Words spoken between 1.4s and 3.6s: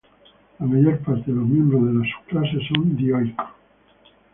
miembros de subclase son dioicos.